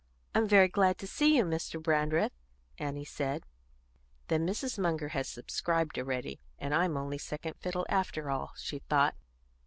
"I'm 0.33 0.47
very 0.47 0.67
glad 0.67 0.97
to 0.97 1.07
see 1.07 1.37
you, 1.37 1.43
Mr. 1.45 1.79
Brandreth," 1.79 2.31
Annie 2.79 3.05
said. 3.05 3.43
"Then 4.29 4.47
Mrs. 4.47 4.79
Munger 4.79 5.09
has 5.09 5.27
subscribed 5.27 5.99
already, 5.99 6.39
and 6.57 6.73
I'm 6.73 6.97
only 6.97 7.19
second 7.19 7.53
fiddle, 7.59 7.85
after 7.87 8.31
all," 8.31 8.53
she 8.57 8.79
thought. 8.79 9.13